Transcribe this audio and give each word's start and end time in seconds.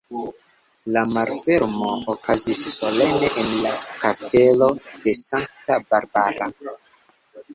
La 0.93 1.01
malfermo 1.09 1.89
okazis 2.13 2.61
solene 2.75 3.29
en 3.43 3.51
la 3.67 3.75
Kastelo 4.05 4.69
de 5.05 5.15
Sankta 5.21 5.77
Barbara. 5.91 6.49